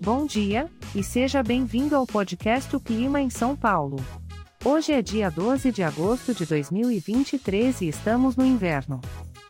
Bom 0.00 0.26
dia, 0.26 0.70
e 0.94 1.02
seja 1.02 1.42
bem-vindo 1.42 1.96
ao 1.96 2.06
podcast 2.06 2.76
O 2.76 2.80
Clima 2.80 3.20
em 3.20 3.30
São 3.30 3.56
Paulo. 3.56 3.96
Hoje 4.62 4.92
é 4.92 5.00
dia 5.00 5.30
12 5.30 5.72
de 5.72 5.82
agosto 5.82 6.34
de 6.34 6.44
2023 6.44 7.80
e 7.80 7.88
estamos 7.88 8.36
no 8.36 8.44
inverno. 8.44 9.00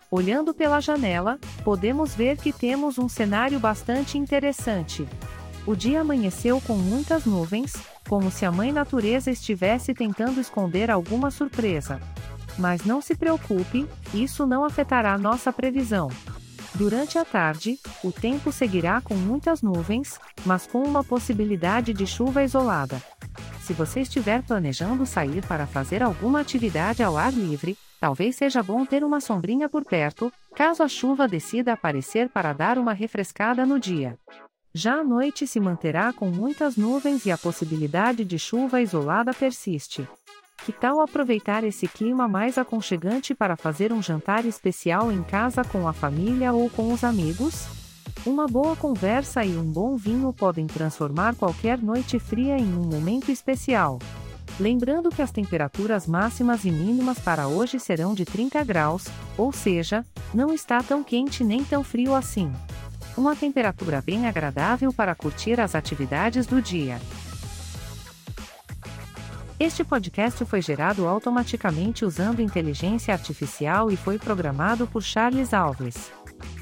Olhando 0.09 0.55
pela 0.55 0.81
janela, 0.81 1.39
podemos 1.65 2.15
ver 2.15 2.37
que 2.37 2.53
temos 2.53 2.97
um 2.97 3.09
cenário 3.09 3.59
bastante 3.59 4.19
interessante. 4.19 5.07
O 5.67 5.75
dia 5.75 6.01
amanheceu 6.01 6.61
com 6.61 6.77
muitas 6.77 7.25
nuvens, 7.25 7.75
como 8.09 8.31
se 8.31 8.47
a 8.47 8.53
Mãe 8.53 8.71
Natureza 8.71 9.33
estivesse 9.33 9.93
tentando 9.95 10.41
esconder 10.41 10.93
alguma 10.93 11.31
surpresa. 11.31 12.01
Mas 12.57 12.85
não 12.85 13.03
se 13.03 13.17
preocupe, 13.17 13.85
isso 14.15 14.47
não 14.47 14.65
afetará 14.65 15.19
nossa 15.19 15.53
previsão. 15.53 16.09
Durante 16.79 17.19
a 17.19 17.25
tarde, 17.25 17.79
o 18.05 18.13
tempo 18.13 18.53
seguirá 18.53 19.01
com 19.01 19.15
muitas 19.15 19.63
nuvens, 19.63 20.19
mas 20.45 20.67
com 20.67 20.83
uma 20.83 21.03
possibilidade 21.03 21.95
de 21.95 22.07
chuva 22.07 22.43
isolada. 22.45 23.03
Se 23.63 23.73
você 23.73 24.01
estiver 24.01 24.43
planejando 24.43 25.07
sair 25.07 25.43
para 25.47 25.67
fazer 25.67 26.03
alguma 26.03 26.41
atividade 26.41 27.03
ao 27.03 27.17
ar 27.17 27.33
livre, 27.33 27.79
talvez 27.99 28.37
seja 28.37 28.63
bom 28.63 28.85
ter 28.85 29.03
uma 29.03 29.21
sombrinha 29.21 29.71
por 29.71 29.87
perto, 29.87 30.31
caso 30.55 30.83
a 30.83 30.89
chuva 30.89 31.27
decida 31.27 31.73
aparecer 31.73 32.29
para 32.29 32.53
dar 32.53 32.77
uma 32.77 32.93
refrescada 32.93 33.65
no 33.65 33.81
dia. 33.81 34.19
Já 34.75 34.97
a 34.97 35.05
noite 35.05 35.47
se 35.47 35.59
manterá 35.59 36.13
com 36.13 36.29
muitas 36.29 36.77
nuvens 36.77 37.25
e 37.25 37.31
a 37.31 37.39
possibilidade 37.39 38.23
de 38.23 38.39
chuva 38.39 38.83
isolada 38.83 39.33
persiste. 39.33 40.07
Que 40.67 40.73
tal 40.73 41.01
aproveitar 41.01 41.63
esse 41.63 41.87
clima 41.87 42.27
mais 42.27 42.59
aconchegante 42.59 43.37
para 43.37 43.57
fazer 43.57 43.93
um 43.93 44.03
jantar 44.03 44.45
especial 44.45 45.13
em 45.13 45.23
casa 45.23 45.63
com 45.63 45.87
a 45.87 45.93
família 45.93 46.53
ou 46.53 46.69
com 46.69 46.93
os 46.93 47.05
amigos? 47.05 47.69
Uma 48.27 48.49
boa 48.49 48.75
conversa 48.75 49.45
e 49.45 49.57
um 49.57 49.63
bom 49.63 49.97
vinho 49.97 50.33
podem 50.33 50.67
transformar 50.67 51.37
qualquer 51.37 51.79
noite 51.79 52.19
fria 52.19 52.59
em 52.59 52.75
um 52.75 52.83
momento 52.83 53.31
especial. 53.31 54.01
Lembrando 54.59 55.09
que 55.09 55.23
as 55.23 55.31
temperaturas 55.31 56.05
máximas 56.05 56.65
e 56.65 56.73
mínimas 56.73 57.21
para 57.21 57.47
hoje 57.47 57.79
serão 57.79 58.13
de 58.13 58.25
30 58.25 58.65
graus, 58.65 59.05
ou 59.39 59.53
seja, 59.53 60.05
não 60.35 60.53
está 60.53 60.83
tão 60.83 61.05
quente 61.05 61.45
nem 61.45 61.63
tão 61.63 61.85
frio 61.85 62.13
assim. 62.13 62.51
Uma 63.17 63.37
temperatura 63.37 64.03
bem 64.03 64.27
agradável 64.27 64.93
para 64.93 65.15
curtir 65.15 65.61
as 65.61 65.77
atividades 65.77 66.45
do 66.45 66.61
dia. 66.61 67.01
Este 69.59 69.83
podcast 69.83 70.45
foi 70.45 70.61
gerado 70.61 71.09
automaticamente 71.09 72.05
usando 72.05 72.43
inteligência 72.43 73.15
artificial 73.15 73.91
e 73.91 73.97
foi 73.97 74.19
programado 74.19 74.87
por 74.87 75.03
Charles 75.03 75.55
Alves. 75.55 76.13